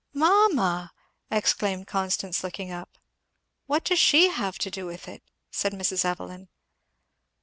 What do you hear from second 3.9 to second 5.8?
she have to do with it?" said